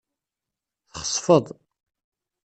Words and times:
Txesfeḍ. 0.91 1.45